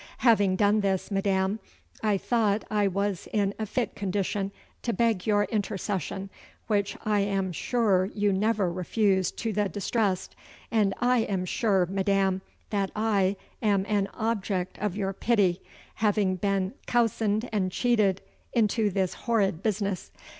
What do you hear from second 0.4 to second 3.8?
done this, madam, I thought I was in a